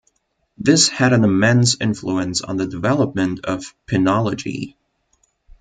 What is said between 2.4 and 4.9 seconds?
on the development of penology.